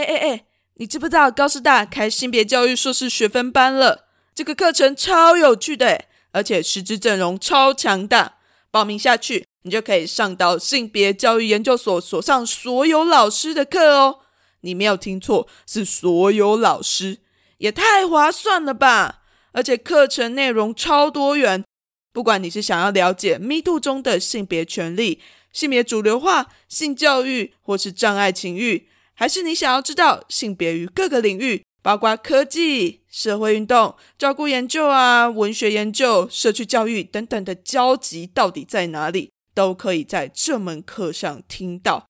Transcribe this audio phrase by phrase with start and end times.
[0.00, 0.44] 哎哎哎，
[0.76, 4.06] 你知不知道高师大开性别教育硕士学分班了？
[4.34, 8.36] 这个课程超有趣的，而且师资阵容超强大。
[8.70, 14.20] 报名下去，你就可以上到性别教育研究所所上所有老师的课哦。
[14.62, 17.18] 你没有听错，是所有老师，
[17.58, 19.22] 也太划算了吧！
[19.52, 21.64] 而且课程内容超多元，
[22.12, 25.20] 不管你是想要了解 Me Too 中的性别权利、
[25.52, 28.86] 性别主流化、性教育，或是障碍情欲，
[29.20, 42.06] 还是你想要知道性别于各个领域，包括科技、社会运动、照顾研究啊、文学研究、社区教育等等的交集到底在哪里，都可以在这门课上听到，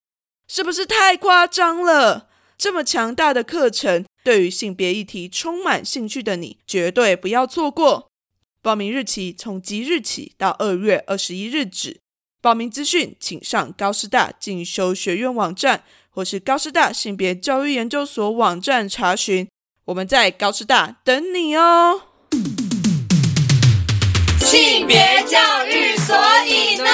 [0.46, 2.28] 是不是太夸张了？
[2.56, 8.06] 这么强大的课程，对于性别议题充满兴趣的你，绝对不要错过。
[8.62, 11.98] 报名日期从即日起到二月二十一日止。
[12.42, 19.48] 报名资讯请上高师大进修学院网站，或是高师大性别教育研究所网站查询。
[19.86, 22.02] 我们在高师大等你哦。
[24.40, 26.84] 性别教育，所以呢？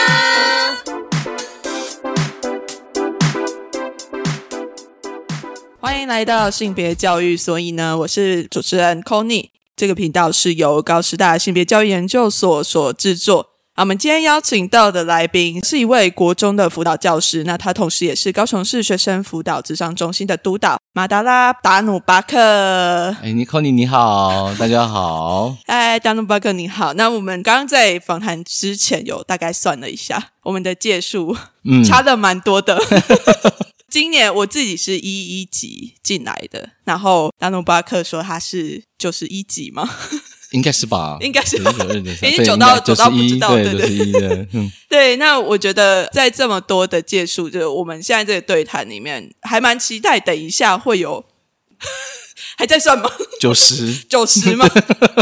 [5.80, 13.55] 欢迎来到性别教育，所以呢，我是主持人 c o n y 这个频道是由高师大性别教育研究所所制作。
[13.78, 23.14] 我们今天邀请到的来宾是一位国中的辅导教师，那他同时也是高雄市学生辅导智商中心的督导马达拉达努巴克。
[23.20, 25.54] 哎，你 c o n y 你好，大家好。
[25.66, 26.94] 哎，达努巴克你好。
[26.94, 32.80] 那我们刚刚在访谈之前有大概算了一下，我们的届数嗯差的蛮多的。
[33.90, 39.86] 今年我自己是一一级进来的，然后达努巴克说他是九十一级吗？
[40.56, 41.70] 应该是吧，应该是吧，
[42.22, 44.48] 已经久到久到不知道，对对对，
[44.88, 45.16] 对。
[45.16, 51.24] 那我觉得在这么多的借数，就是我们现在这个对谈里面，还蛮期待等一下会有。
[52.56, 53.10] 还在算吗？
[53.38, 54.66] 九十 九十吗？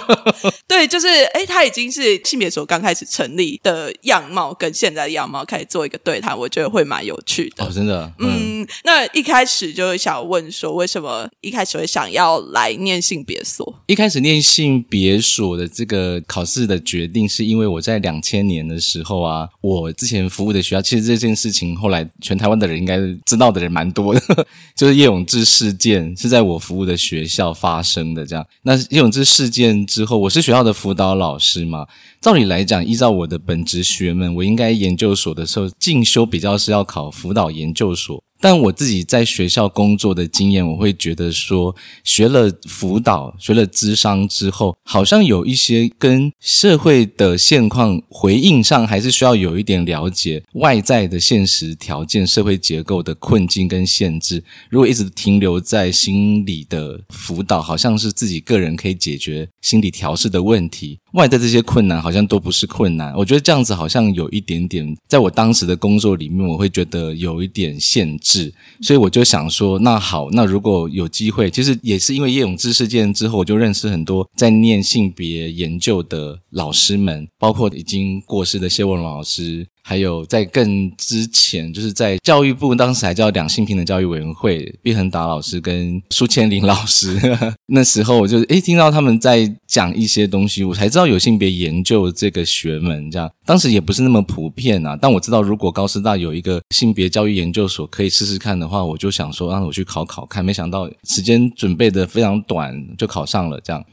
[0.69, 7.65] 对，就是哎，他已经是性别所刚开始成立的样貌，跟现在的样貌开始做一个对谈，我觉得会蛮有趣的。
[7.65, 8.67] 哦，真的，嗯。
[8.85, 13.83] 那一开始就想问说，为什么一开始会想要来念性别所？
[13.87, 27.24] 一开始念性别所的这个考试的决定，是因为我在两千年的时候啊，我之前服务的学校，其实这件事情后来全台湾的人应该知道的人蛮多的， 就是叶永志事件是在我服务的学。
[27.27, 31.87] 学校发生的这样，那叶永志事件之后，我是学校的辅导老师嘛。
[32.21, 38.23] 照理来讲，依照我的本职学门，我应该研究所的时候进修比较是要考辅导研究所。
[38.45, 41.75] 但我自己在学校工作的经验，我会觉得说，
[42.05, 54.45] 学了辅导、学了智商之后，好像有一些跟社会的现况回应上，还是需要有一点了解外在的现实条件、社会结构的困境跟限制。
[54.69, 60.99] 如果一直停留在心理的辅导，好像是自己个人可以解决心理调试的问题。
[61.15, 68.53] 外在这些困难好像都不是困难，我觉得这样子好像有一点点，在我当时的工作里面，我会觉得有一点限制，
[68.83, 79.67] 所以我就想说，那好，那如果有机会，其实也是因为叶永志事件之后，我就认识很多在念性别研究的老师们，包括已经过世的谢文龙老师。
[79.87, 87.21] 还有在更之前，就是在教育部当时还叫两性平等教育委员会，毕恒达老师跟苏千林老师，
[87.69, 94.97] 那时候我就诶听到他们在讲一些东西，我才知道有性别研究这个学门，这样当时也不是那么普遍啊。
[94.99, 103.85] 但我知道如果高师大有一个性别教育研究所可以试试看的话，我就想说让我去考考看，没想到时间准备的非常短就考上了，这样。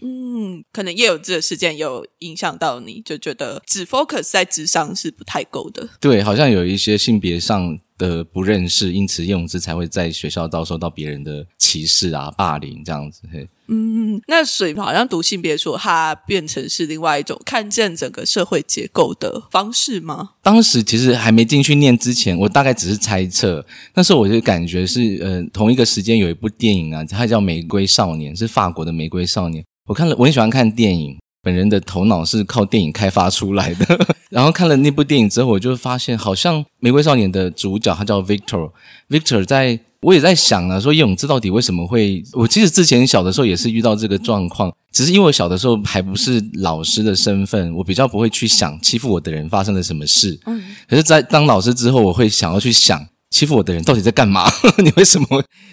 [0.71, 5.87] 可能也有这个事件有影响到你，就觉得只 focus 在智商是不太够的。
[5.99, 13.21] 对，好像有一些性别上的不认识，因此叶永志才会在学校遭受到别人的歧视啊、霸凌这样子。
[13.31, 20.31] 嘿嗯，那所以好像读性别说，它变成是另外一种看见整个社会结构的方式吗？
[20.41, 23.65] 当时其实还没进去念之前，我大概只是猜测。
[23.93, 29.63] 那时候我就感觉是，呃，同一个时间有一部电影啊，它叫《玫瑰少年》，是法国的《玫瑰少年》。
[29.91, 31.17] 我看了，我很喜欢看电影。
[31.43, 42.23] 本人的头脑是靠电影开发出来的， 然后看了那部电影之后，我就发现好像《玫瑰少年》的主角他叫 Victor，Victor 在我也在想啊，说叶永志到底为什么会？
[42.33, 50.39] 我其实之前小的时候也是遇到这个状况，只是因为我小的时候还不是老师的身份，我比较不会去想欺负我的人发生了什么事。
[50.45, 54.47] 嗯，可是，在当老师之后，我会想要去想欺负我的人到底在干嘛？
[54.77, 55.27] 你为什么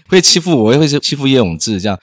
[0.09, 0.73] 会欺负我？
[0.77, 1.99] 会是欺负叶永志这样？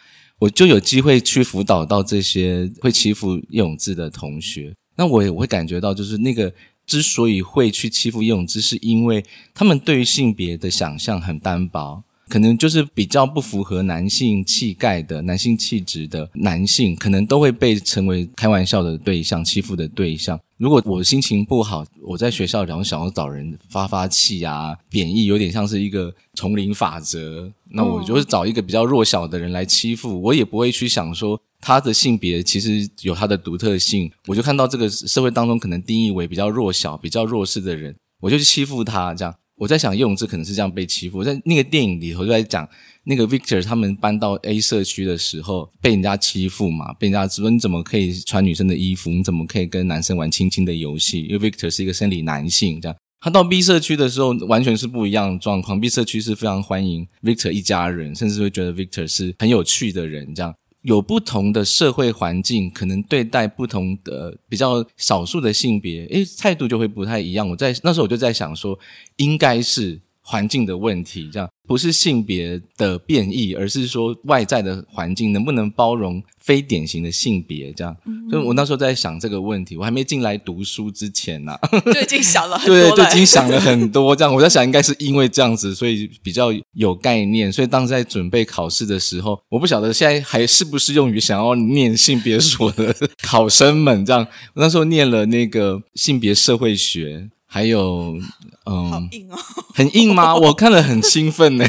[0.45, 6.53] 我就有机会去辅导到这些会欺负叶永志的同学，那我也会感觉到，就是那个
[6.85, 9.25] 之所以会去欺负叶永志，是因为
[9.55, 20.39] 他们对于性别的想象很单薄，可能就是比较不符合男性气概的、男性气质的男性，可能都会被成为开玩笑的对象、欺负的对象。
[20.57, 39.35] 如果我心情不好，我在学校然后想要找人发发气啊，贬义有点像是一个丛林法则，那我就是找一个比较弱小的人来欺负，我也不会去想说他的性别其实有他的独特性，我就看到这个社会当中可能定义为比较弱小、比较弱势的人，我就去欺负他这样。
[39.57, 41.23] 我在想叶永志可能是这样被欺负。
[41.23, 42.67] 在那个电影里头就在讲，
[43.05, 51.23] 那个 Victor 他们搬到 A 社区的时候被人家欺负嘛，被人家说你怎么可以穿女生的衣服，你怎么可以跟男生玩亲亲的游戏？
[51.23, 55.79] 因为 Victor 是一个生理男性，这样他到 B 社区的时候完全是不一样的状况。
[55.79, 60.53] B 社区是非常欢迎 Victor 一家人，甚至会觉得 Victor 是很有趣的人，这样。
[60.85, 67.49] 有不同的社会环境，可能对待不同的比较少数的性别，诶，态度就会不太一样。
[67.49, 68.77] 我在那时候我就在想说，
[69.15, 71.49] 应该是环境的问题，这样。
[71.67, 77.71] 不是性别的变异，而是说外在的环境能不能包容非典型的性别？
[77.73, 77.95] 这样，
[78.29, 79.75] 所以我那时候在想这个问题。
[79.77, 81.57] 我还没进来读书之前呢，
[81.93, 84.15] 就已经想了很多， 对，就已经想了很多。
[84.15, 87.51] 这样，我在想，应该是因为这样子，所以比较有概念。
[87.51, 94.05] 所以当时在准备考试的时候，我不晓得现在还适不适用于想要念性别所的考生们。
[94.05, 97.29] 这样，我那时候念了那个性别社会学。
[97.55, 98.19] 还有，
[98.65, 99.37] 嗯，好硬哦，
[99.73, 100.35] 很硬吗？
[100.35, 101.63] 我看了很兴奋呢，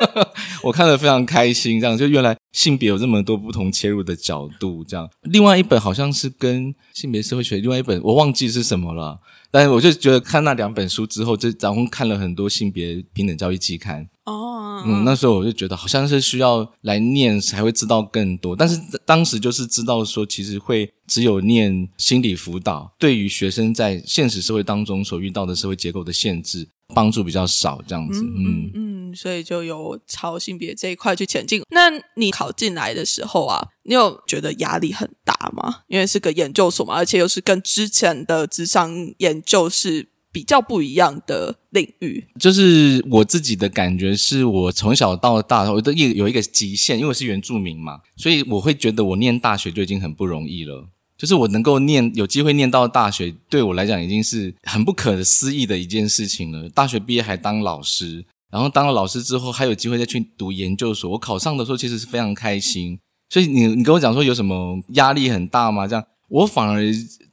[0.64, 1.78] 我看了非常开心。
[1.78, 4.82] 这样就原来性别有这么多不同切入的角度。
[4.82, 9.20] 这样，另外一本好像是跟性别社会学，另外一本我忘记是什么了。
[9.50, 14.08] 但是我就觉得看那两本书之后，就然后看了很多性别平等教育期刊。
[14.28, 26.68] 哦，嗯，那时候我就觉得好像是需要来念才会知道更多，但是当时就是知道说，其实会只有念心理辅导，对于学生在现实社会当中所遇到的社会结构的限制。
[26.94, 31.60] 帮助比较少，这样子，嗯嗯，所以就有朝性别这一块去前进。
[31.68, 35.82] 那你考进来的时候啊，你有觉得压力很大吗？
[35.88, 40.08] 因为是个研究所嘛，而且又是跟之前的职场研究是
[40.38, 42.24] 比较不一样的领域。
[42.38, 50.86] 就是我自己的感觉，是我从小到大，我都一有一个极限，因为我是原住民嘛，所以我会觉得我念大学就已经很不容易了。
[51.16, 56.68] 就是我能够念有机会念到大学，对我来讲已经是很不可思议的一件事情了。
[56.68, 61.10] 大学毕业还当老师，然后当了老师之后还有机会再去读研究所。
[61.10, 62.96] 我考上的时候其实是非常开心。
[63.28, 65.88] 所以你你跟我讲说有什么压力很大吗？
[65.88, 66.82] 这样我反而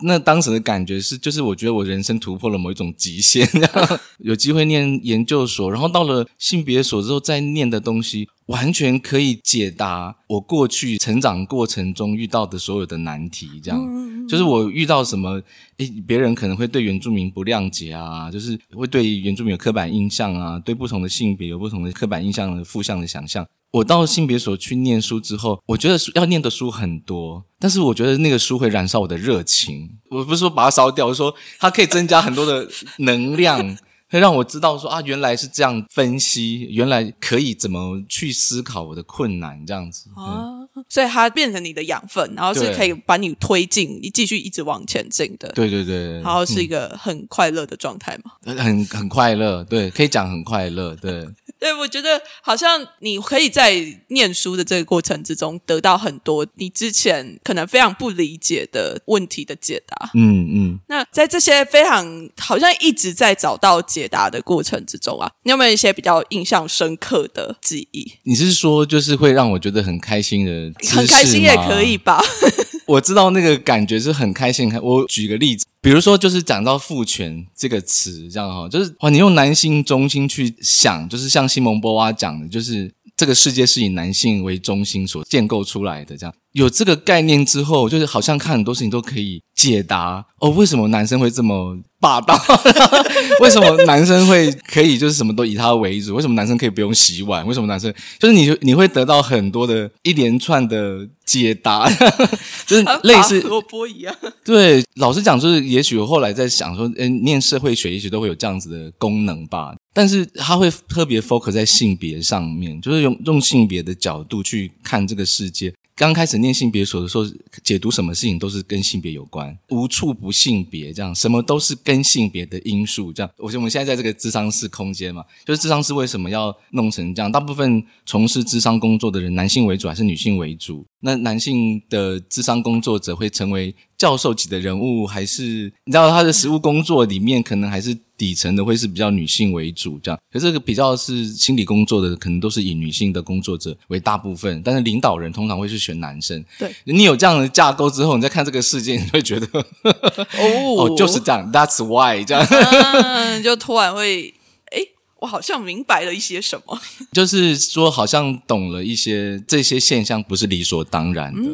[0.01, 3.47] 那当时的感觉是，就是我觉得我人生突破了某一种极限，
[4.19, 8.27] 有机会念研究所，然后到了性别所之后再念的东西。
[8.47, 15.42] 完全可以解答我过去成长过程中遇到的所有的难题，这样就是我遇到什么，
[15.77, 23.45] 诶，别人可能会对原住民不谅解啊，就是会对原住民有刻板印象啊，对不同的性别有不同的刻板印象的负向的想象。
[23.72, 29.98] 我到性别所去念书之后，我觉得要念的书很多，但是我觉得那个书会燃烧我的热情。
[30.10, 32.69] 我不是说把它烧掉，我说它可以增加很多的
[33.00, 33.78] 能量。
[34.16, 45.50] 会让我知道说啊，原来是这样分析，原来可以怎么去思考我的困难这样子啊，所以它变成你的养分，然后是可以把你推进，你继续一直往前进的。
[45.50, 51.28] 对对对，然后是一个很快乐的状态嘛，很很快乐，对，可以讲很快乐，对。
[51.58, 53.74] 对，我觉得好像你可以在
[54.10, 60.12] 念书的这个过程之中得到很多你之前可能非常不理解的问题的解答。
[60.14, 60.80] 嗯嗯。
[60.90, 68.12] 那在这些非常好像一直在找到解答的过程之中啊，你有没有一些比较印象深刻的记忆？
[68.24, 70.74] 你是说就是会让我觉得很开心的？
[70.90, 72.21] 很开心也可以吧。
[72.85, 74.71] 我知道那个感觉是很开心。
[74.81, 75.66] 我举个例子。
[75.81, 91.78] 比如说，就是讲到父权这个词，这样哈，就是哇，你用男性中心去想，就是像西蒙波娃讲的，就是这个世界是以男性为中心所建构出来的，这样有这个概念之后，就是好像看很多事情都可以解答哦，为什么男生会这么？
[91.98, 92.40] 霸道？
[93.42, 96.14] 为什么男生会可以就是什么都以他为主？
[96.14, 97.44] 为什么男生可以不用洗碗？
[97.48, 101.90] 为什么男生就是你你会得到很多的一连串的解答，
[102.68, 104.16] 就是类似萝卜一样。
[104.44, 109.74] 对，老实讲，就是也许我后来在想说，嗯，念社会学也许都会有这样子的功能吧。
[109.95, 115.73] 但是他会特别 focus 在性别上面，就是用用性别的角度去看这个世界。
[115.95, 117.23] 刚开始念性别所的时候，
[117.64, 123.14] 解读什么事情都是跟性别有关，无处不性别，这样什么都是跟性别的因素。
[123.14, 127.31] 这样，我觉我们现在在这个智商室空间嘛，就是智商室为什么要弄成这样？
[127.31, 130.85] 大部分从事智商工作的人，男性为主还是女性为主？
[130.99, 133.73] 那男性的智商工作者会成为。
[134.06, 135.44] 教授级的人物，还是
[135.85, 140.19] 你知道他的实务工作里面，可能还是底层的会是比较女性为主这样。
[140.31, 146.45] 可这个比较是心理工作的，可能都是以女性的工作者为大部分，但是领导人通常会是选男生。
[146.59, 152.45] 对你有这样的架构之后，你再看这个事件，你会觉得哦 哦，就是这样，That's why 这样。
[152.45, 154.35] 嗯，就突然会，
[154.66, 154.78] 哎，
[155.21, 156.80] 我好像明白了一些什么。
[157.12, 161.50] 就是说，好像懂了一些这些现象不是理所当然的。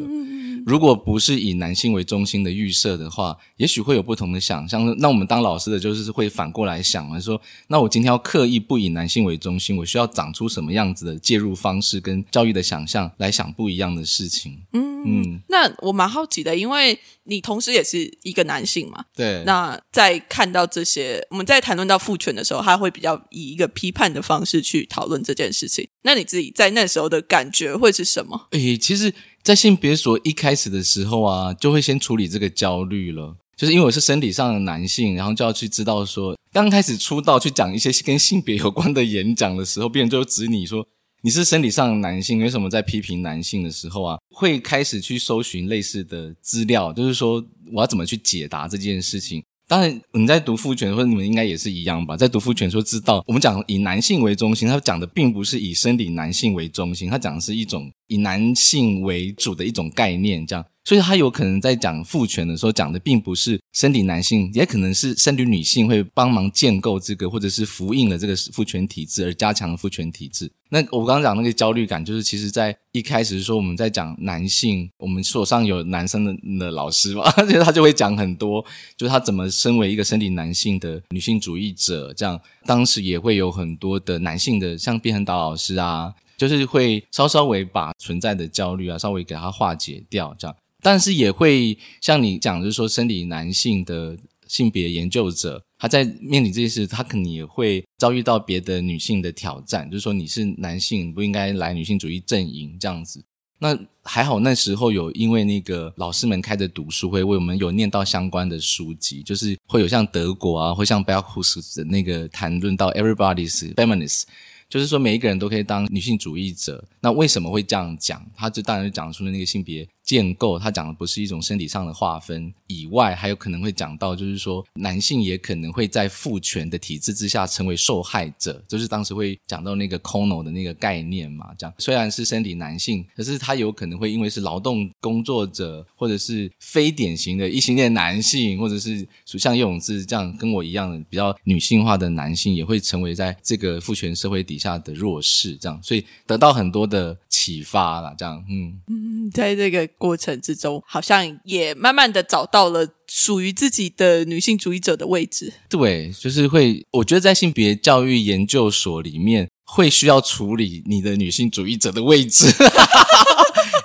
[0.65, 4.95] 如果不是以男性为中心的预设的话，也许会有不同的想象。
[4.99, 14.61] 那我们当老师的，就是会反过来想嘛，说那我今天要刻意不以男性为中心，我需要长出什么样子的介入方式跟教育的想象来想不一样的事情。
[14.73, 19.03] 嗯嗯，那我蛮好奇的，因为你同时也是一个男性嘛。
[19.15, 19.43] 对。
[19.47, 25.87] 那在看到这些，我们在谈论到父权的时候，他会比较以一个批判的方式去讨论这件事情。
[26.03, 28.47] 那你自己在那时候的感觉会是什么？
[28.51, 29.11] 诶，其实。
[29.43, 40.85] 在性别所一开始的时候啊，就会先处理这个焦虑了，就是因为我是身体上的男性，然后就要去知道说，刚开始出道去讲一些跟性别有关的演讲的时候，别人就指你说
[41.23, 47.43] 你是身体上的男性，为什么在批评男性的时候啊，会开始去搜寻类似的资料，就是说
[47.73, 49.43] 我要怎么去解答这件事情。
[49.71, 52.17] 当然，你在读父权，或者你们应该也是一样吧？
[52.17, 60.65] 在读父权说知道，我们讲以男性为中心，他讲的并不是以生理男性为中心，他讲的是一种以男性为主的一种概念，这样。
[60.83, 70.51] 所以他有可能在讲父权的时候，讲的并不是生理男性，也可能是生理女性会帮忙建构这个，或者是复印了这个父权体制而加强了父权体制。
[70.69, 78.65] 那我刚刚讲那个焦虑感，就是其实在一开始说我们在讲男性，我们所上有男生的的老师嘛， 而且他就会讲很多，
[78.97, 90.55] 就是他怎么身为一个生理男性的女性主义者，这样当时也会有很多的男性的，像卞恒导老师啊，就是会稍稍微把存在的焦虑啊，稍微给他化解掉，这样。
[90.81, 103.23] 但是也会像你讲，就是说生理男性的性别研究者，他在面临这件事，他可能也会遭遇到别的女性的挑战，就是说你是男性，不应该来女性主义阵营这样子。
[103.59, 114.23] 那还好那时候有因为那个老师们开的读书会，为我们有念到相关的书籍，就是会有像德国啊，或像 b e l h u s 的那个谈论到 Everybody's Feminist。
[114.67, 116.81] 就是说，每一个人都可以当女性主义者。
[117.01, 118.25] 那为什么会这样讲？
[118.37, 120.57] 他就当然就讲出了那个性别建构。
[120.57, 128.63] 他讲的不是一种身体上的划分以外，还有可能会讲到，就是说男性也可能会在父权的体制之下成为受害者。
[128.67, 131.53] 就是当时会讲到那个 “kono” 的那个概念嘛。
[131.57, 144.61] 这样虽然是身体男性，可是他有可能会因为是劳动工作者，或者是非典型的异性恋男性，或者是像叶永志这样跟我一样的比较女性化的男性，也会成为在这个父权社会底。
[144.61, 155.53] 下的弱势，这样，所以得到很多的启发了，这样，嗯嗯，在这个过程之中，好像也慢慢的找到了属于自己的女性主义者的位置。
[155.69, 162.47] 对，就是会，我觉得在性别教育研究所里面，会需要处理你的女性主义者的位置。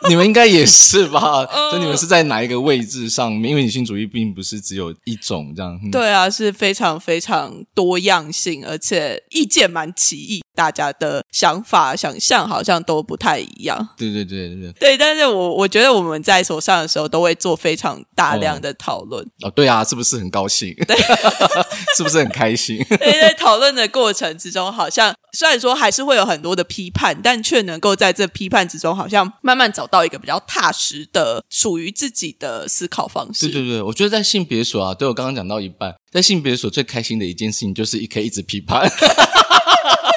[0.09, 1.45] 你们应该也是吧？
[1.73, 3.51] 就你们是在哪一个位置上面？
[3.51, 5.79] 因为女性主义并不是只有一种这样。
[5.91, 13.89] 对啊，是非常非常多样性，而且意见蛮奇异，大家的想法、想象好像都不太一样。
[13.97, 14.73] 对对对对对。
[14.73, 19.25] 对，但是我我觉得我们在手上的时候，都会做非常大量的讨论。
[19.43, 20.75] 哦，对啊，是不是很高兴？
[20.87, 20.97] 对，
[21.97, 22.79] 是不是很开心？
[22.89, 30.07] 对，在讨论的过程之中，好像虽然说还是会有很多的批判，但却能够在这批判之中，好像慢慢找到。
[30.07, 33.49] 一个比较踏实的属于自己的思考方式。
[33.49, 38.89] 对对对，我觉得在性别所啊，对我刚刚讲到一半，在性别所最开心的一件事情就是可以一直批判，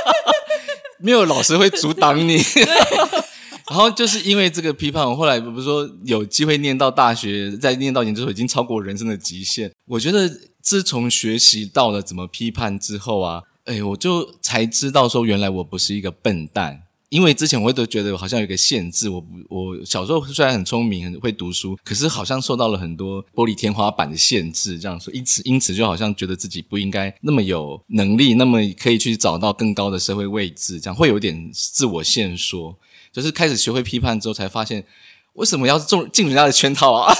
[1.02, 2.40] 没有老师会阻挡你。
[3.68, 9.72] 然后就是因为这个批判，我后来不是说有机会念到大学，在念到研究所已经超过人生的极限。
[9.88, 10.30] 我觉得
[10.62, 16.82] 自从学习到了怎么批判之后啊，哎，我就才知道说，原来我不是一个笨蛋。
[17.10, 32.76] 因为之前我都觉得好像有个限制，我不，我小时候虽然很聪明，很会读书，可是好像受到了很多玻璃天花板的限制，这样说，因此因此就好像觉得自己不应该那么有能力，那么可以去找到更高的社会位置，这样会有点自我限缩。
[33.12, 34.84] 就是开始学会批判之后，才发现。
[35.39, 37.13] 为什么要中进人家的圈套啊？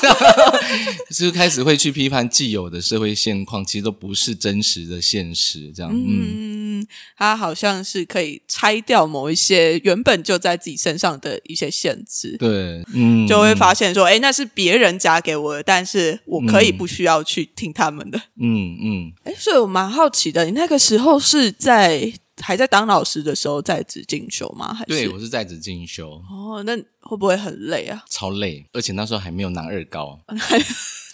[1.09, 5.71] 就开始会去批判既有的社会现况，其实都不是真实的现实。
[5.73, 6.85] 这样，嗯，
[7.17, 12.35] 他好像是可以拆掉某一些原本就在自己身上的一些限制。
[12.38, 18.21] 对，嗯，就会发现说，哎，那是别人加给我的，但是我可以不需要去听他们的。
[18.39, 22.13] 嗯嗯，哎，所以我蛮好奇的，你那个时候是在。
[22.41, 24.74] 还在当老师的时候在职进修吗？
[24.74, 26.63] 还是对我是在职进修哦？
[26.65, 28.03] 那会不会很累啊？
[28.10, 30.19] 超累，而且那时候还没有拿二高。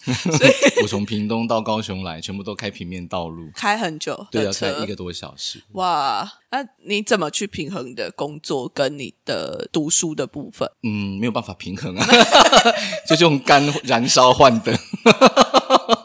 [0.84, 5.60] 我从屏东到高雄来，全部都开平面道路，开很久对，要开一个多小时。
[5.72, 10.70] 哇，那你怎么去平衡你的工作跟你的读书的部分？
[10.84, 12.08] 嗯，没有办法平衡啊，
[13.10, 14.79] 就是用肝燃烧换的，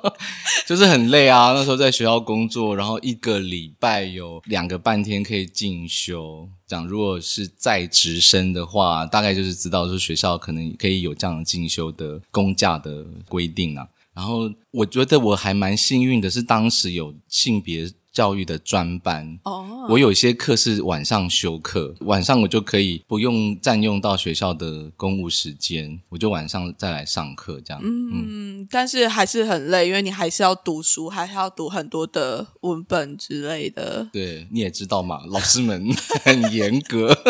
[0.67, 1.53] 就是很累啊。
[1.53, 6.49] 那时候在学校工作，然后一个礼拜有两个半天可以进修。
[6.67, 13.87] 讲如果是在职生的话，大概就是知道说学校可能可以有这样的进修的工价的规定啊。
[14.13, 27.81] 然后我觉得我还蛮幸运的，是当时有性别教育的专班哦，我有一些课是晚上修课，晚上我就可以不用占用到学校的公务时间，我就晚上再来上课这样。
[27.83, 34.09] 嗯，嗯，但是还是很累，因为你还是要读书，还是要读很多的文本之类的。
[34.13, 35.89] 对，你也知道嘛，老师们
[36.25, 37.17] 很严格。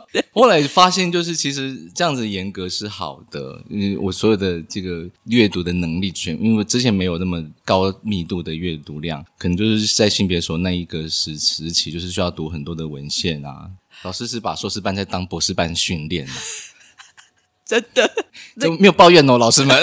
[0.33, 13.71] 后来发现，就是其实这样子严格是好的，因为我所有的这个阅读的能力全，因为之前没有那么高密度的阅读量，可能就是在性别所那一个时时期，就是需要读很多的文献啊。
[14.03, 16.33] 老师是把硕士班在当博士班训练的，
[17.65, 18.11] 真的，
[18.59, 19.77] 就没有抱怨哦，老师们。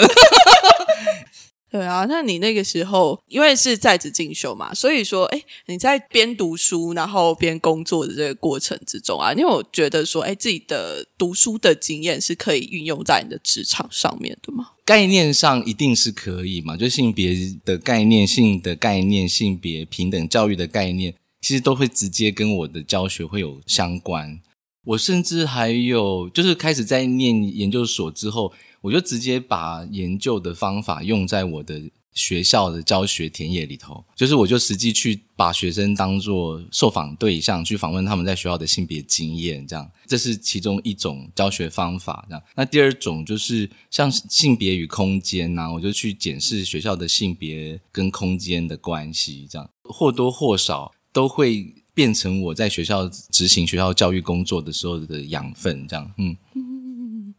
[1.79, 14.71] 对啊，那你那个时候因为是在职进修嘛，所以说，哎，你在边读书然后边工作的这个过程之中啊，你有觉得说，哎，自己的读书的经验是可以运用在你的职场上面的吗？
[14.83, 17.33] 概念上一定是可以嘛，就性别
[17.63, 24.41] 的概念、性的概念、性别平等教育的概念，其实都会直接跟我的教学会有相关。
[24.85, 31.81] 我甚至还有就是开始在念研究所之后，我就直接把研究的方法用在我的
[32.13, 42.25] 学校的教学田野里头，就是我就实际去把学生当做受访对象，去访问他们在学校的性别经验，这样这是其中一种教学方法。
[42.27, 55.87] 这样，那第二种就是像性别与空间呐、我就去检视学校的性别跟空间的关系，这样或多或少都会变成我在学校执行学校教育工作的时候的养分。
[55.87, 56.35] 这样，嗯。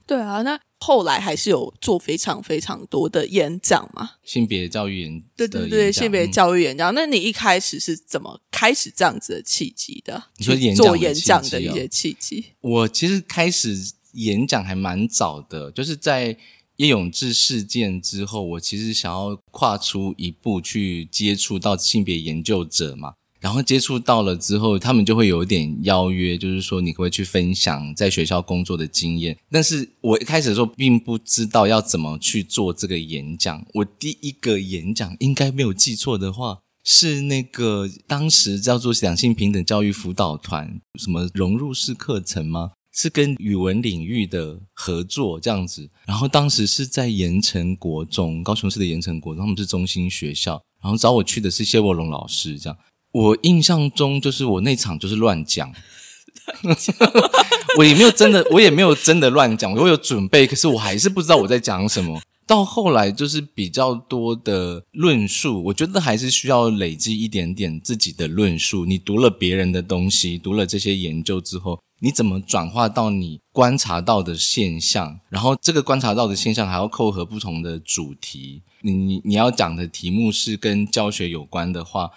[0.07, 4.13] 对啊，那后来还是有做非常非常多的演讲嘛？
[4.25, 6.95] 性别教育演对对对，性别嗯教育演讲。
[6.95, 10.23] 那你一开始是怎么开始这样子的契机的？
[10.39, 12.47] 你说去做演讲的一些契机？
[12.61, 13.77] 我其实开始
[14.13, 16.37] 演讲还蛮早的，就是在
[16.77, 23.13] 叶永志事件之后，我其实想要跨出一步去接触到性别研究者嘛。
[23.41, 29.37] 然后接触到了之后，他们就会有一点邀约，就是说你可不可以去分享在学校工作的经验。
[29.51, 33.67] 但是我一开始的时候并不知道要怎么去做这个演讲。
[33.75, 42.73] 我第一个演讲应该没有记错的话，是那个当时叫做两性平等教育辅导团，什么融入式课程吗？
[42.93, 45.89] 是跟语文领域的合作这样子。
[46.05, 50.61] 然后当时是在盐城国中，高雄市的盐城国中，他们是中心学校。
[50.83, 52.77] 然后找我去的是谢沃龙老师，这样。
[53.13, 55.73] 我印象中就是我那场就是乱讲，
[57.79, 62.21] 我也没有真的，我也没有真的乱讲，我有准备，可是我还是不知道我在讲什么。
[62.47, 68.85] 到后来就是比较多的论述，我觉得还是需要累积一点点自己的论述。
[68.85, 75.21] 你读了别人的东西，读了这些研究之后，你怎么转化到你观察到的现象？
[75.29, 78.63] 然后这个观察到的现象还要扣合不同的主题。
[78.83, 82.11] 你你你要讲的题目是跟教学有关的话，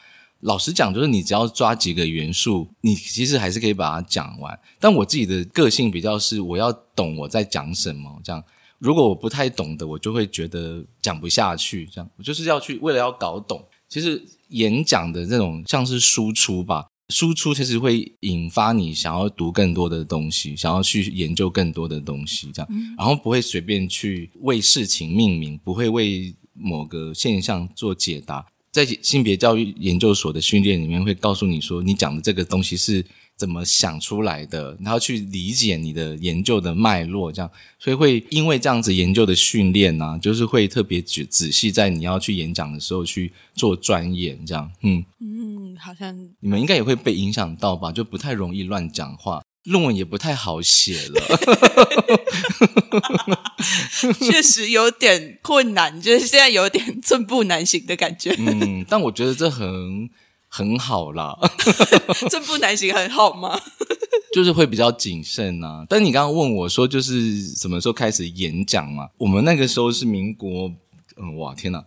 [0.44, 4.58] 老实讲，就是你只要抓几个元素，你其实还是可以把它讲完。
[4.80, 8.20] 但我自己的个性比较是，我要懂我在讲什么。
[8.24, 8.44] 这样，
[8.78, 11.86] 如果我不太懂的，我就会觉得讲不下去。
[11.88, 13.66] 这样，我就是要去为了要搞懂。
[13.88, 28.46] 其实演讲的这种像是输出吧，输出其实会引发你想要读更多的东西，想要去研究更多的东西，这样，然后不会随便去为事情命名，不会为某个现象做解答。
[28.74, 33.06] 在性别教育研究所的训练里面，会告诉你说，你讲的这个东西是
[33.38, 51.22] 怎么想出来的，然后去理解你的研究的脉络，这样，所以会因为这样子研究的训练呢、就是会特别仔仔细在你要去演讲的时候去做专研，这样，嗯，嗯，好像你们应该也会被影响到吧，就不太容易乱讲话，论文也不太好写了。
[54.20, 58.36] 确实有点困难，就是现在有点寸步难行的感觉。
[58.38, 60.10] 嗯，但我觉得这很
[60.50, 61.38] 很好啦，
[62.30, 63.60] 寸步难行很好吗？
[64.34, 65.86] 就是会比较谨慎啊。
[65.88, 69.10] 但你刚刚问我说，就是什么时候开始演讲嘛？
[69.18, 70.72] 我们那个时候是民国，
[71.18, 71.84] 嗯，哇，天哪，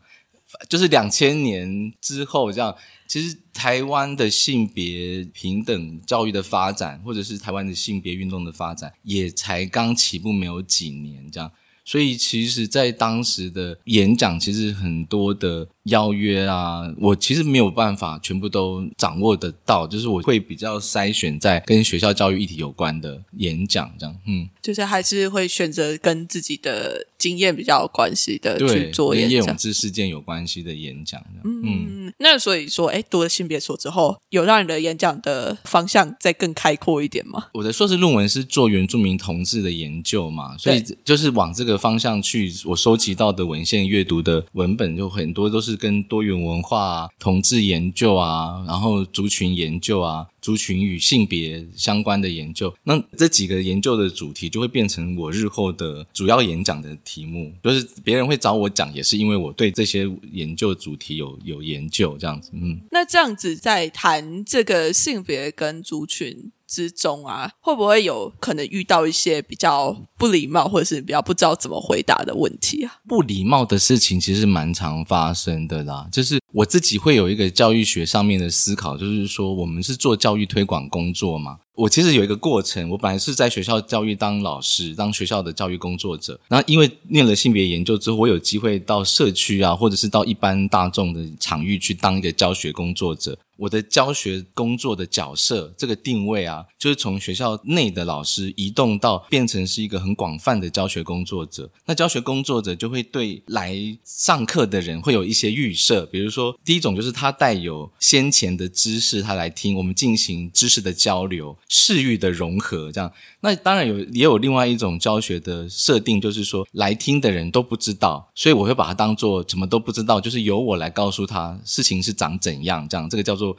[0.68, 2.74] 就是两千年之后这样。
[3.06, 11.52] 其实台湾的性别平等教育的发展，或者是台湾的性别运动的发展，也才刚起步没有几年这样。
[11.84, 29.57] 所以其实，在当时的演讲，其实很多的邀约啊，我其实没有办法全部都掌握得到，就是我会比较筛选在跟学校教育议题有关的演讲，这样，嗯，就是还是会选择跟自己的经验比较有关系的去，做演讲跟叶永。
[29.57, 37.46] 志事件有关系的演讲，嗯，那所以说，哎，读了性别所之后，有让你的演讲的方向再更开阔一点吗？
[37.55, 42.53] 我的硕士论文是做原住民同志的研究嘛，所以就是往这个方向去。
[42.64, 52.74] 我收集到的文献、阅读的文本，就很多都是跟多元文化、同志研究啊，然后族群研究啊、族群与性别相关的研究。
[52.84, 57.52] 那这几个研究的主题，就会变成我日后的主要演讲的题目。
[57.62, 62.50] 就是别人会找我讲，也是因为我对这些研究主题有有研究，这样子。
[62.54, 62.80] 嗯。
[62.90, 72.98] 那这样子在谈这个性别跟族群之中啊，会不会有可能遇到一些比较不礼貌，或者是比较不知道怎么回答的问题啊？
[73.09, 81.58] 不礼貌的事情其实蛮常发生的啦，就是我自己会有一个教育学上面的思考，就是说我们是做教育推广工作嘛。
[81.74, 86.40] 我其实有一个过程，我本来是在学校教育当老师，当学校的教育工作者。
[86.48, 93.38] 然后因为念了性别研究之后，我有机会到社区啊，或者是到一般大众的场域去当一个教学工作者。
[93.58, 101.70] 我的教学工作的角色，这个定位啊，就是从学校内的老师移动到变成是一个很广泛的教学工作者。
[101.86, 113.11] 那教学工作者就会对来上课的人会有一些预设，比如说第一种就是他带有先前的知识，他来听我们进行知识的交流、视域的融合，这样。
[113.40, 123.56] 那当然有也有另外一种教学的设定，就是说来听的人都不知道，所以我会把它当做什么都不知道，就是由我来告诉他事情是长怎样，这样这个叫做。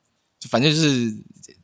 [0.50, 1.12] 反正就是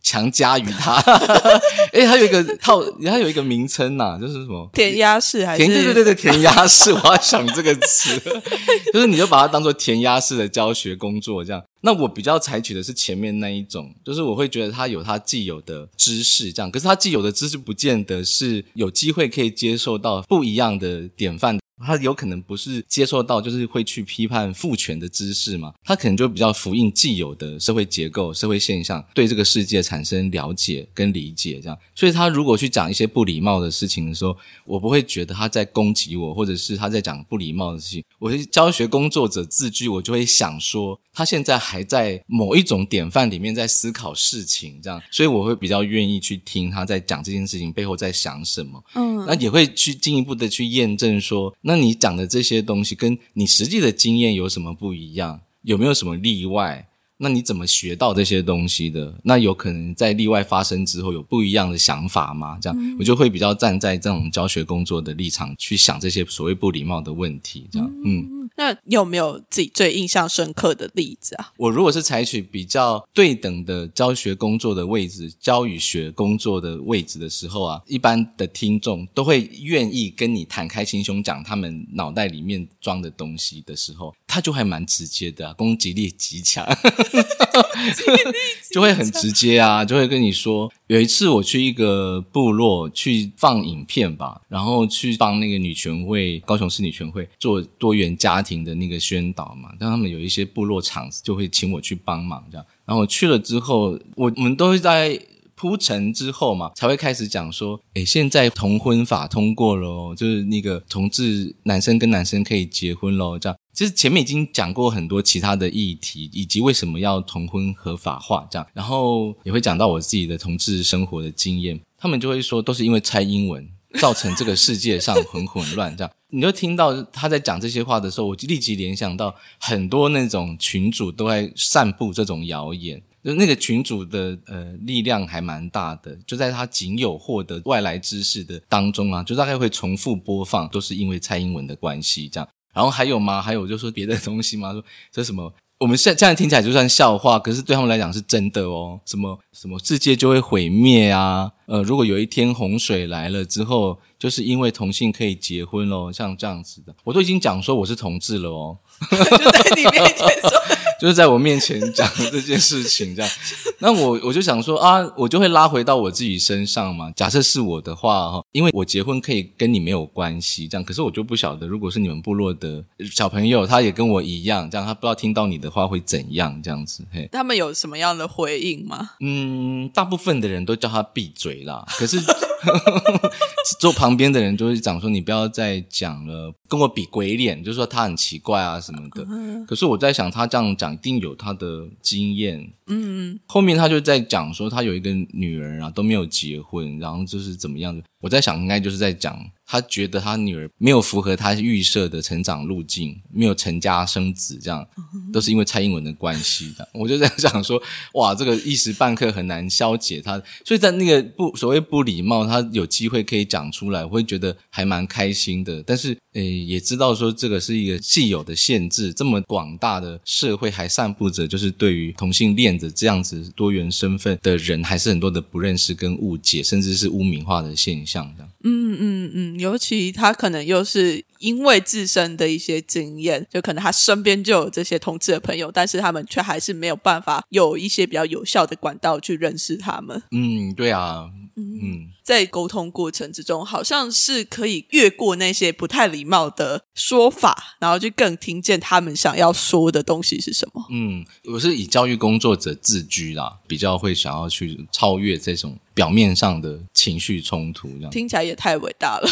[0.03, 0.95] 强加于他，
[1.93, 4.69] 哎，还有一个套，还有一个名称呐、就是什么？
[4.73, 8.19] 填鸭式还是填对对对对填鸭式， 我要想这个词，
[8.93, 11.63] 就是你就把它当做填鸭式的教学工作这样。
[11.85, 21.57] 那我比较采取的是前面那一种，就是我会觉得他有他既有的知识这样，可是他既有的知识不见得是有机会可以接受到不一样的典范。
[21.86, 25.73] 他有可能不是接受到，就是会去批判父权的知识嘛？
[25.83, 31.77] 他可能就比较符应既有的社会结构、社会现象，对这个世界产生了解跟理解，这样。
[31.95, 38.03] 所以他如果去讲一些不礼貌的事情的时候，我不会觉得他在攻击我，或者是他在讲不礼貌的事情。
[38.19, 45.01] 我是教学工作者自居，我就会想说，他现在还在某一种典范里面在思考事情，这样。
[45.12, 48.81] 所以我会比较愿意去听他在讲这件事情背后在想什么。
[48.95, 55.41] 嗯，那也会去进一步的去验证说，那那你讲的这些东西跟你实际的经验有什么不一样？
[55.63, 56.88] 有没有什么例外？
[57.17, 59.13] 那你怎么学到这些东西的？
[59.23, 62.58] 那有可能在例外发生之后有不一样的想法吗？
[62.62, 67.67] 这样、我就会比较站在这种教学工作的立场去想这些所谓不礼貌的问题。
[67.71, 68.43] 这样，嗯。
[68.56, 71.52] 那有没有自己最印象深刻的例子啊？
[71.58, 86.63] 我如果是采取比较对等的教学工作的位置，教与学工作的位置的时候啊，一般的听众都会愿意跟你坦开心胸讲他们脑袋里面装的东西的时候，他就还蛮直接的、啊，攻击力极强，
[88.71, 105.19] 就会很直接啊，就会跟你说，有一次我去一个部落去放影片吧，然后去帮那个女权会高雄市女权会做多元家庭的那个宣导嘛，但他们有一些部落场就会请我去帮忙这样，然后我去了之后，我我们都会在。
[105.55, 113.57] 铺陈之后嘛，才会开始讲说，诶，现在同婚法通过了哦，就是那个同志男生跟男生可以结婚喽，这样。
[113.73, 123.67] 其实前面已经讲过很多其他的议题，以及为什么要同婚合法化这样，然后也会讲到我自己的同志生活的经验，他们就会说都是因为猜英文
[123.99, 126.13] 造成这个世界上很混乱这样。
[126.29, 133.01] 你就听到他在讲这些话的时候，我就立即联想到很多那种群主都在散布这种谣言。
[133.23, 142.49] 就那个群主的呃力量还蛮大的，就在他仅有获得外来知识的当中啊，就大概会重复播放，都是因为蔡英文的关系这样。
[142.73, 143.41] 然后还有吗？
[143.41, 144.71] 还有就说别的东西吗？
[144.73, 145.53] 说这什么？
[145.79, 148.99] 我们现在现在听起来就算笑话，可是对他们来讲是真的哦。
[149.05, 151.51] 什么什么世界就会毁灭啊？
[151.65, 158.77] 呃，如果有一天洪水来了之后，就是因为同性可以结婚喽，像这样子的，我都已经讲说我是同志了哦。
[159.12, 160.51] 就在你面前说，
[161.01, 163.32] 就是在我面前讲这件事情，这样，
[163.79, 167.12] 那我我就想说啊，我就会拉回到我自己身上嘛。
[167.15, 179.12] 假设是我的话哈，因为我结婚可以跟你没有关系，这样，可是我就不晓得，如果是你们部落的小朋友，他也跟我一样，这样，他不知道听到你的话会怎样，这样子，嘿，他们有什么样的回应吗？
[179.19, 182.17] 嗯，大部分的人都叫他闭嘴啦，可是
[183.80, 189.26] 坐旁边的人就会讲说：“你不要再讲了，跟我比鬼脸，就说他很奇怪啊什么的。”
[189.67, 192.73] 可是我在想，他这样讲一定有他的经验。
[192.88, 198.04] 嗯，后面他就在讲说，他有一个女儿啊，都没有结婚，然后就是怎么样的。
[198.21, 199.39] 我在想，应该就是在讲
[199.73, 204.88] 他觉得他女儿没有符合他预设的成长路径，没有成家生子，这样
[205.33, 206.88] 都是因为蔡英文的关系的。
[206.93, 207.81] 我就在想说，
[208.13, 215.81] 哇，这个一时半刻很难消解他，所以在那个不所谓不礼貌，他有机会可以讲出来，我会觉得还蛮开心的。
[215.81, 228.31] 但是，诶，也知道说这个是一个既有的限制，这么广大的社会还散布着，就是对于同性恋的这样子多元身份的人，还是很多的不认识跟误解，甚至是污名化的现象。
[228.63, 240.21] 嗯嗯嗯，尤其他可能又是因为自身的一些经验，就可能他身边就有这些同志的朋友，但是他们却还是没有办法有一些比较有效的管道去认识他们。
[240.32, 250.85] 嗯，对啊，嗯，在沟通过程之中，好像是可以越过那些不太礼貌的说法，然后就更听见他们想要说的东西是什么。
[250.89, 255.77] 嗯，我是以教育工作者自居啦，比较会想要去超越这种。
[255.95, 259.29] 表面上的情绪冲突，这样听起来也太伟大了。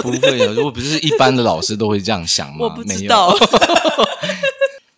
[0.00, 2.58] 不会啊，如果不是一般的老师都会这样想吗？
[2.66, 3.36] 我不知道。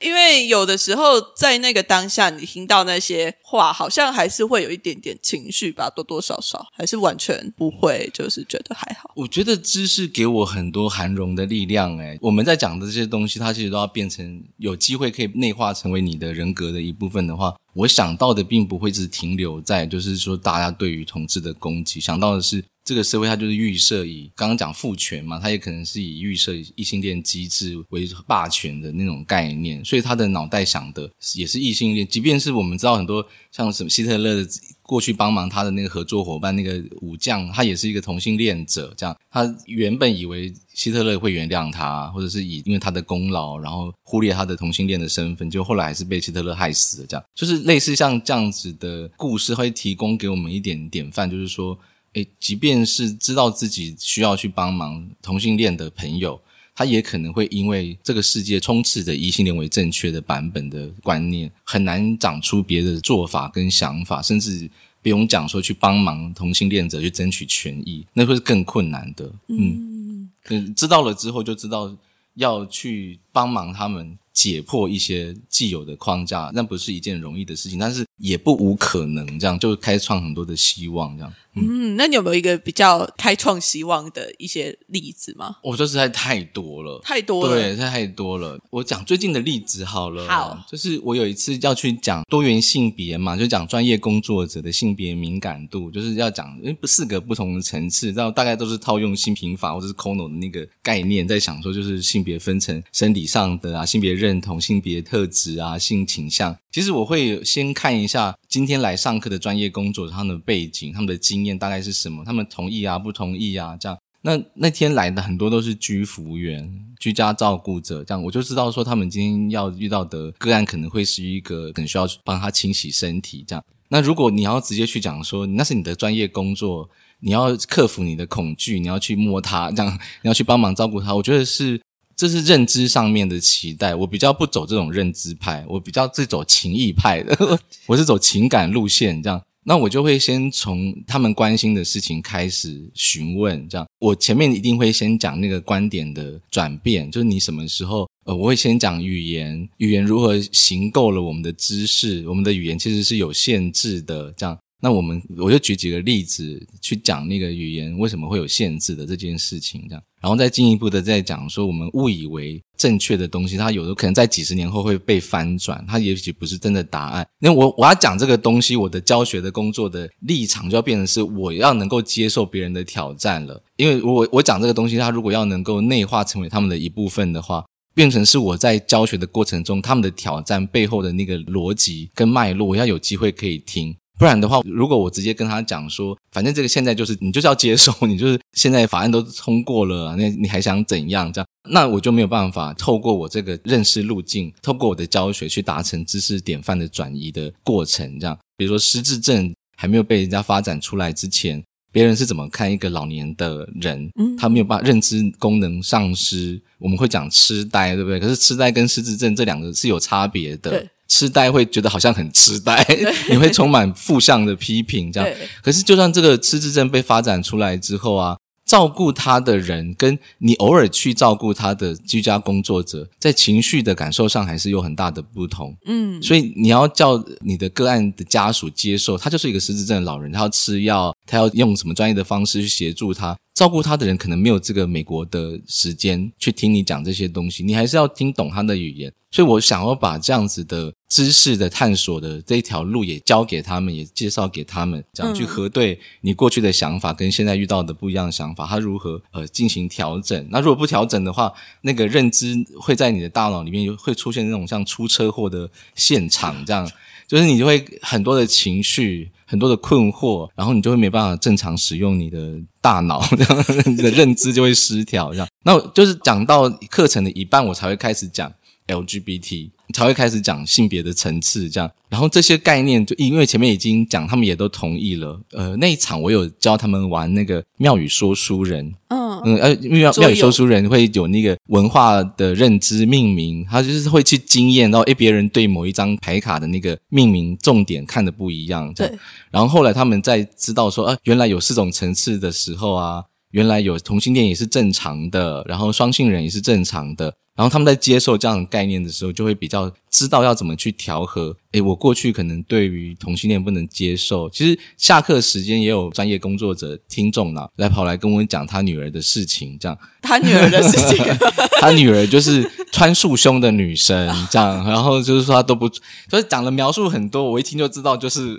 [0.07, 9.11] 因为有的时候在那个当下，你听到那些话，好像还是会有一点点情绪吧，多多少少，还是完全不会，就是觉得还好。
[9.17, 22.63] 我觉得知识给我很多含容的力量，哎，我们在讲的这些东西，它其实都要变成有机会可以内化成为你的人格的一部分的话，我想到的并不会只停留在就是说大家对于统治的攻击，想到的是。
[22.87, 32.07] 这个社会它就是预设以刚刚讲父权嘛，它也可能是以预设异性恋机制为霸权的那种概念，所以他的脑袋想的也是异性恋。
[32.07, 34.47] 即便是我们知道很多像什么希特勒
[34.83, 47.07] 过去帮忙他的那个合作伙伴那个武将，他也是一个同性恋者，这样他原本以为希特勒会原谅他，或者是以因为他的功劳，然后忽略他的同性恋的身份，就后来还是被希特勒害死了。
[47.09, 51.77] 这样就是类似像这样子的故事，会提供给我们一点典范，就是说。
[52.17, 56.41] 诶，即便是知道自己需要去帮忙同性恋的朋友，
[56.75, 64.71] 他也可能会因为这个世界充斥着异性恋为正确的版本的观念，很难长出别的做法跟想法，甚至
[65.03, 69.31] 不用讲说去帮忙同性恋者去争取权益，那会是更困难的。
[69.49, 70.31] 嗯，
[70.75, 71.95] 知道了之后就知道
[72.37, 74.19] 要去帮忙他们。
[74.37, 79.39] 解破一些既有的框架，那不是一件容易的事情，但是也不无可能。
[79.39, 81.33] 这样就开创很多的希望，这样。
[81.59, 85.57] 嗯，那你有没有一个比较开创希望的一些例子吗？
[85.63, 88.61] 我说实在太多了，太多了，对，太多了。
[88.69, 104.27] 我讲最近的例子好了，好，就是我有一次要去讲多元性别嘛，就讲专业工作者的性别敏感度，就是要讲因为四个不同的层次，然后大概都是套用新平法或者是 Kono 的那个概念，在想说就是性别分成生理上的啊，性别认。
[104.27, 106.59] 认同性别特质啊，性倾向。
[106.77, 113.97] 其实我会先看一下今天来上课的专业工作他们的背景、他们的经验大概是什么，他们同意啊、不同意啊，这样。
[114.21, 123.65] 那那天来的很多都是居服员、居家照顾者，这样我就知道说他们今天要遇到的个案可能会是一个很需要帮他清洗身体这样。
[123.89, 126.87] 那如果你要直接去讲说那是你的专业工作，
[127.21, 131.81] 你要克服你的恐惧，你要去摸他，这样你要去帮忙照顾他，我觉得是。
[132.17, 139.43] 这是认知上面的期待，我比较不走这种认知派，我比较是走情谊派的， 我是走情感路线这样。
[139.69, 143.85] 那我就会先从他们关心的事情开始询问，这样。
[143.99, 154.57] 我前面一定会先讲那个观点的转变，就是你什么时候，呃，我会先讲语言，语言如何行构了我们的知识，我们的语言其实是有限制的，这样。
[154.81, 167.27] 那我们我就举几个例子去讲那个语言为什么会有限制的这件事情，这样，然后再进一步的再讲说我们误以为正确的东西，它有的可能在几十年后会被翻转，它也许不是真的答案。
[167.39, 183.97] 那我我要讲这个东西，我的教学的工作的立场就要变成是我要能够接受别人的挑战了，因为我我讲这个东西，它如果要能够内化成为他们的一部分的话，变成是我在教学的过程中他们的挑战背后的那个逻辑跟脉络，我要有机会可以听。
[184.19, 191.31] 不然的话，如果我直接跟他讲说，反正这个现在就是你就是要接受，你就是现在法案都通过了，那你还想怎样？
[191.33, 198.19] 这样，那我就没有办法透过我这个认识路径，透过我的教学去达成知识典范的转移的过程。
[198.19, 204.11] 这样，比如说失智症还没有被人家发展出来之前，别人是怎么看一个老年的人？
[204.19, 208.19] 嗯，他没有办法认知功能丧失，我们会讲痴呆，对不对？
[208.19, 210.87] 可是痴呆跟失智症这两个是有差别的。
[211.09, 212.85] 痴呆会觉得好像很痴呆，
[213.31, 215.39] 你会充满负向的批评这样。
[215.63, 225.77] 可是，就算这个痴智症被发展出来之后啊，照顾他的人跟你偶尔去照顾他的居家工作者，在情绪的感受上还是有很大的不同。
[225.87, 233.37] 嗯，所以你要叫你的个案的家属接受，他就是一个失智症的老人，他要吃药，他要用什么专业的方式去协助他。
[233.55, 239.11] 照顾他的人可能没有这个美国的时间去听你讲这些东西，你还是要听懂他的语言。
[239.31, 250.47] 所以我想要把这样子的知识的探索的这一条路也教给他们，也介绍给他们，这样去核对你过去的想法跟现在遇到的不一样的想法，他如何呃进行调整。
[250.51, 256.91] 那如果不调整的话，那个认知会在你的大脑里面会出现那种像出车祸的现场这样。
[257.29, 265.33] 就是你就会很多的情绪，很多的困惑，然后你就会没办法正常使用你的大脑， 这样你的认知就会失调。
[265.33, 268.53] 这样，那就是讲到课程的一半，我才会开始讲
[268.87, 271.91] LGBT，才会开始讲性别的层次，这样。
[272.09, 275.41] 然后这些概念，就因为前面已经讲，他们也都同意了。
[275.53, 289.19] 呃，那一场我有教他们玩那个妙语说书人，嗯嗯，呃，妙语说书人会有那个文化的认知命名，他就是会去经验到，诶，别人对某一张牌卡的那个命名重点看的不一样，这样对。
[289.51, 297.35] 然后后来他们在知道说，啊，原来有四种层次的时候啊，原来有同性恋也是正常的，然后双性人也是正常的。
[297.57, 301.55] 然后他们在接受这样的概念的时候，就会比较知道要怎么去调和。
[301.73, 309.99] 诶，我过去可能对于同性恋不能接受，其实下课时间也有专业工作者听众呢，来跑来跟我讲他女儿的事情，这样。
[310.23, 311.23] 他女儿的事情，
[311.81, 318.59] 他女儿就是穿束胸的女生，这样，然后就是说他都不，就是讲的描述很多，我一听就知道，就是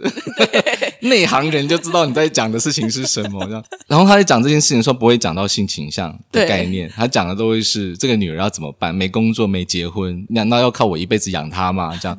[1.02, 3.64] 内行人就知道你在讲的事情是什么，这样。
[3.88, 11.98] 然后他在讲这件事情的时候，不会讲到性倾向的概念，他讲的都会是这个女儿要怎么办，没工作没结婚，难道要靠我一辈子养她吗？
[12.02, 12.18] 这样。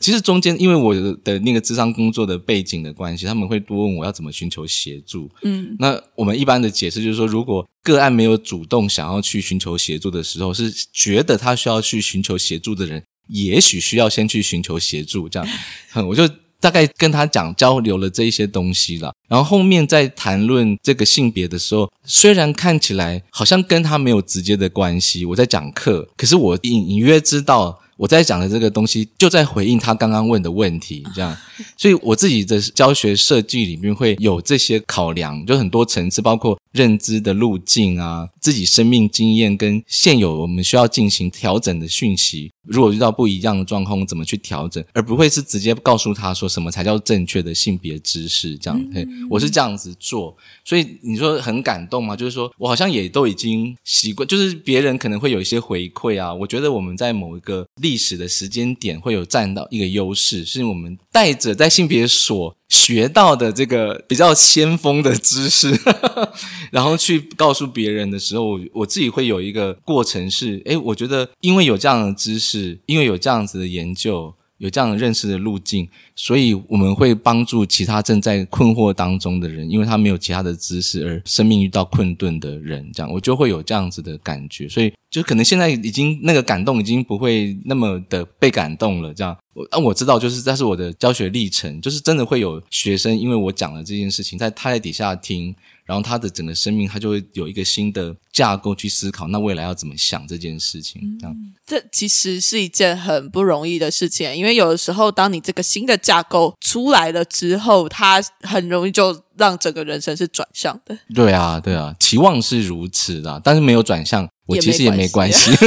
[0.00, 5.30] 其实中间因为我的那个智商工作的背景的关系，他们会多问我要怎么寻求协助。
[5.42, 15.26] 嗯，那我们一般的解释就是说，如果个案没有主动想要去寻求协助的时候，是觉得他需要去寻求协助的人，也许需要先去寻求协助。
[15.26, 15.48] 这样，
[15.94, 16.28] 嗯 我就
[16.60, 19.14] 大概跟他讲交流了这一些东西了。
[19.26, 27.80] 然后后面在谈论这个性别的时候，虽然看起来好像跟他没有直接的关系，我在讲课，可是我隐隐约知道。
[27.96, 31.36] 我在讲的这个东西，就在回应他刚刚问的问题，这样，
[31.78, 52.16] 所以我自己的教学设计里面会有这些考量，就很多层次，包括认知的路径啊，自己生命经验跟现有我们需要进行调整的讯息，如果遇到不一样的状况，怎么去调整，而不会是直接告诉他说什么才叫正确的性别知识，这样，嘿，我是这样子做，所以你说很感动吗？
[52.16, 65.70] 就是说我好像也都已经习惯，就是别人可能会有一些回馈啊，我觉得我们在某一个历史的时间点会有占到一个优势，是我们带着在性别所学到的这个比较先锋的知识，
[66.72, 74.34] 然后去告诉别人的时候，我我自己会有一个过程是，诶，我觉得因为有这样的知识，因为有这样子的研究。
[74.58, 95.54] 有这样认识的路径，所以我们会帮助其他正在困惑当中的人，因为他没有其他的知识而生命遇到困顿的人，这样我就会有这样子的感觉，所以就可能现在已经那个感动已经不会那么的被感动了，这样我啊我知道就是这是我的教学历程，就是真的会有学生因为我讲了这件事情，在他在底下听。
[95.86, 101.00] 然后他的整个生命，他就会有一个新的架构去思考，那未来要怎么想这件事情？
[101.20, 110.96] 这样，这其实是一件很不容易的事情，因为有的时候，当你这个新的架构出来了之后，它很容易就让整个人生是转向的。
[111.14, 115.50] 对啊，对啊，期望是如此的，但是没有转向，我其实也没没关关系。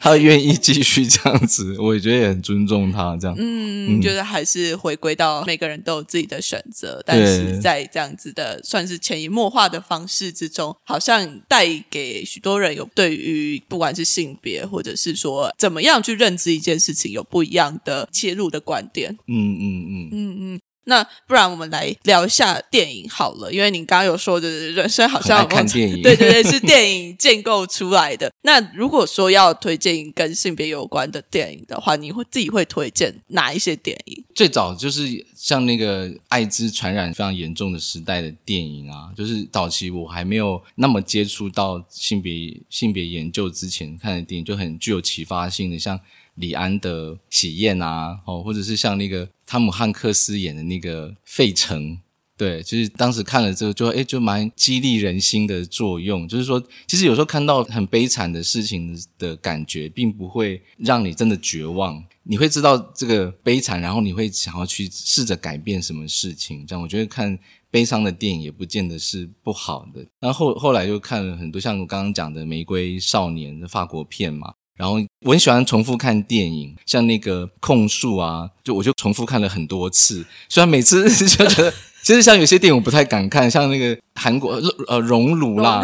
[0.00, 3.34] 他愿意继续这样子，我也觉得也很尊重他这样。
[3.38, 19.16] 嗯，就是还是回归到每个人都有自己的选择，但是在这样子的算是潜移默化的方式之中，好像带给许多人有对于不管是性别或者是说怎么样去认知一件事情有不一样的切入的观点。
[19.26, 20.60] 嗯嗯嗯，嗯嗯。
[20.84, 28.30] 那不然我们来聊一下电影好了，因为你刚刚有说的人生好像很爱看电影 对对对，是电影建构出来的。
[28.42, 34.24] 那如果说要推荐跟性别有关的电影的话，你会自己会推荐哪一些电影？
[34.34, 45.98] 最早就是像那个艾滋传染非常严重的时代的电影啊，就是早期我还没有那么接触到性别性别研究之前看的电影，就很具有启发性的，像
[46.36, 51.92] 李安的《喜宴》啊，哦，或者是像那个汤姆汉克斯演的那个《费城》，
[52.36, 56.26] 对，就是当时看了之后就，哎，就蛮激励人心的作用。
[56.26, 62.04] 就是说，其实有时候看到很悲惨的事情的感觉，并不会让你真的绝望。
[62.24, 66.66] 你会知道这个悲惨，然后你会想要去试着改变什么事情。
[66.66, 67.38] 这样，我觉得看
[67.70, 70.04] 悲伤的电影也不见得是不好的。
[70.18, 74.54] 然后后后来又看了很多像我刚刚讲的《玫瑰少年》的法国片嘛。
[74.76, 80.24] 然后我很喜欢重复看电影，像那个控诉啊，就我就重复看了很多次。
[80.48, 81.72] 虽然每次 就觉得，
[82.02, 85.80] 其实像有些电影我不太敢看，像那个韩国呃熔炉啦，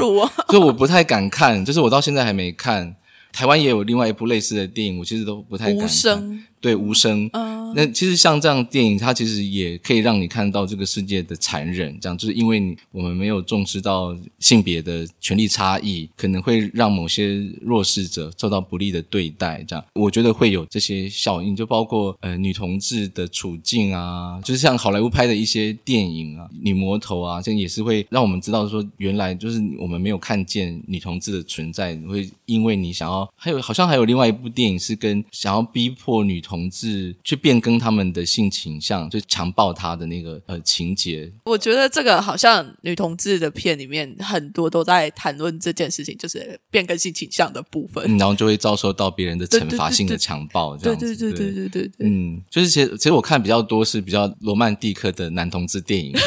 [0.48, 2.96] 所以我不太敢看，就是我到现在还没看。
[3.32, 6.44] 台湾也有另外一部类似的电影，我其实都不太敢看。
[6.60, 7.30] 对无声，
[7.74, 11.98] 那其实像这样电影，它其实也可以让你看到这个世界的残忍。
[11.98, 19.64] 这样就是因为你我们没有重视到性别的权利差异，可能会让某些弱势者受到不利的对待。
[19.66, 36.38] 这样我觉得会有这些效应，就包括呃女同志的处境啊，就是像好莱坞拍的一些电影啊，女魔头啊，这也是会让我们知道说，原来就是我们没有看见女同志的存在，会因为你想要，还有好像还有另外一部电影是跟想要逼迫女。
[36.49, 41.30] 同志去变更他们的性倾向，就强暴他的那个呃情节。
[41.44, 51.14] 我觉得这个好像女同志的片里面很多都在谈论这件事情，就是变更性倾向的部分，然后就会遭受到别人的惩罚性的强暴，这样子。
[51.16, 56.14] 对对对对对对，嗯，就是其实其实我看比较多是比较罗曼蒂克的男同志电影。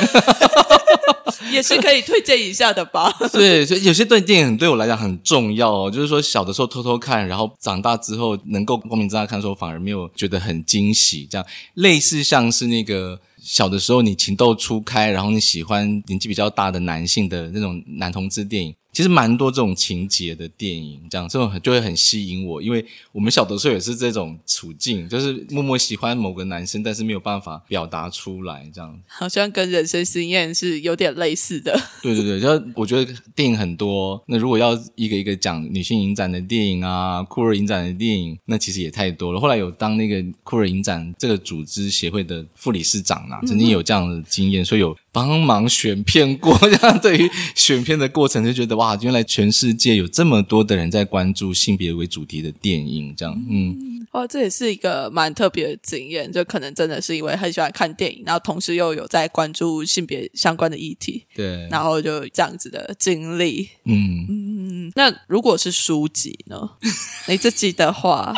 [1.52, 3.12] 也是可以推荐一下的吧。
[3.32, 5.92] 对，所以有些对电影对我来讲很重要哦。
[5.92, 11.28] 就是说，小的时候偷偷看，然后长大之后能够光明正大看的时候，反而没有觉得很惊喜。
[11.30, 18.74] 这样类似像是那个小的时候你情窦初开，然后你喜欢年纪比较大的男性的那种男同志电影。
[18.94, 31.78] 其实蛮多这种情节的电影，这样这种就会很吸引我，因为我们小的时候也是这种处境，就是默默喜欢某个男生，但是没有办法表达出来，这样好像跟人生经验是有点类似的。
[32.02, 39.40] 对对对，就我觉得电影很多，那如果要一个一个讲女性影展的电影啊，酷儿影展的电影，那其实也太多了。
[39.40, 44.96] 后来有当那个酷儿影展这个组织协会的副理事长啊，曾经有这样的经验，所以有。
[45.14, 66.58] 帮忙选片过，这样对于选片的过程就觉得哇，原来全世界有这么多的人在关注性别为主题的电影，这样，嗯，哦，这也是一个蛮特别的经验，就可能真的是因为很喜欢看电影，然后同时又有在关注性别相关的议题，对，然后就这样子的经历，嗯嗯，那如果是书籍呢？
[67.28, 68.34] 你自己的话，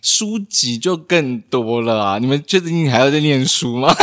[0.00, 2.18] 书籍就更多了啊！
[2.18, 3.92] 你们确定你还要再念书吗？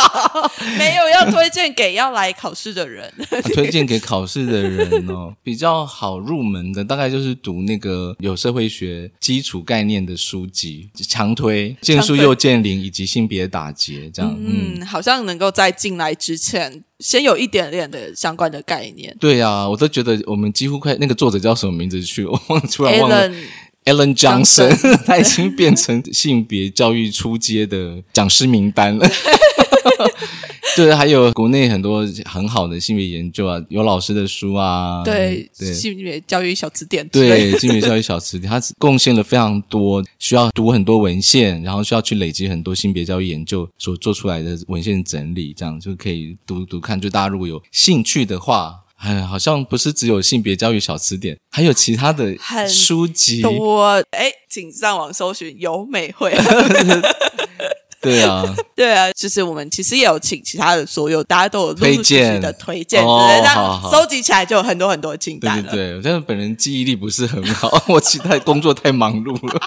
[0.78, 3.12] 没有要推荐给要来考试的人，
[3.54, 14.36] 推荐给考试的人哦， 比较好入门的，大概就是读那个有社会学基础概念的书籍，强推剑术又剑灵以及性别打劫这样。
[14.38, 19.16] 嗯，好像能够在进来之前先有一点点的相关的概念。
[19.18, 23.30] 对啊，我都觉得我们几乎快那个作者叫什么名字去，我忘突然忘了。
[23.84, 24.70] Ellen Johnson，
[25.04, 29.04] 他已经变成性别教育出街的讲师名单了。
[30.76, 47.00] 对，还有国内很多很好的性别研究啊，有老师的书啊，对对，性别教育小词典，对性别教育小词典，他贡献了非常多，需要读很多文献，然后需要去累积很多性别教育研究所做出来的文献整理，这样就可以读读看。
[47.00, 48.78] 就大家如果有兴趣的话。
[49.02, 52.36] 哎，好像不是只有性别教育小词典，还有其他的
[52.68, 53.42] 书籍。
[53.42, 56.32] 多哎，请上网搜寻有美会。
[58.02, 58.42] 对啊，
[58.74, 65.70] 对啊，就是我们其实也有请其他的所有，大家都有推荐的推荐，那收集起来就有很多很多清单了。
[65.70, 69.60] 对，但是本人记忆力不是很好， 我其他工作太忙碌了。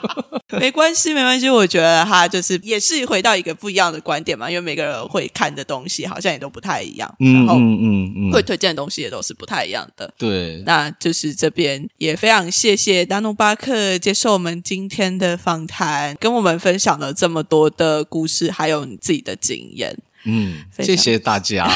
[0.60, 10.14] 没关系，没关系，我觉得他就是也是回到一个不一样的观点嘛，因为每个人会看的东西好像也都不太一样，然后嗯嗯嗯，会推荐的东西也都是不太一样的。
[10.18, 18.25] 对，那就是这边也非常谢谢达努巴克接受我们今天的访谈，跟我们分享了这么多的故。
[18.26, 21.70] 故事还有你自己的经验，嗯，谢谢大家。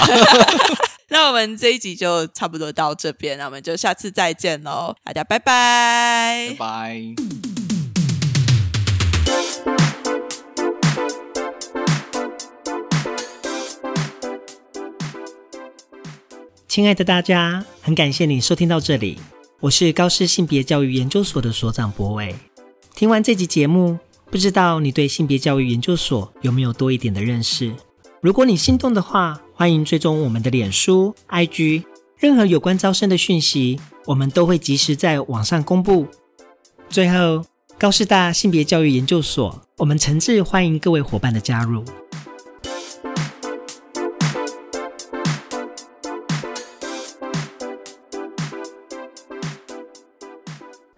[1.10, 7.02] 那我们这一集就差不多到这边，那我们就下次再见喽，大家拜拜，拜拜。
[16.68, 19.20] 亲爱的大家，很感谢你收听到这里，
[19.60, 22.36] 我是高师性别教育研究所的所长博伟。
[22.95, 24.00] 听完这集节目。
[24.32, 27.73] 不知道你对性别教育研究所有没有多一点的认识？
[28.21, 31.84] 如果你心动的话，欢迎追踪我们的脸书、IG，
[32.17, 36.05] 任何有关招生的讯息，我们都会及时在网上公布。
[36.89, 37.43] 最后，
[37.80, 41.84] 高师大性别教育研究所，我们诚挚欢迎各位伙伴的加入。